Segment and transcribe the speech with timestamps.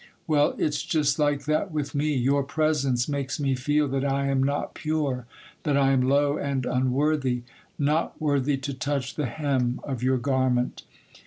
[0.25, 2.11] Well, it's just like that with me.
[2.15, 8.19] Your presence makes me feel that I am not pure,—that I am low and unworthy,—not
[8.19, 10.81] worthy to touch the hem of your garment.